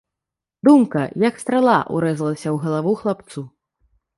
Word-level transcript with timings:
Думка, 0.69 1.03
як 1.27 1.35
страла, 1.43 1.77
урэзалася 1.99 2.45
ў 2.45 2.57
галаву 2.65 2.95
хлапцу. 3.03 3.49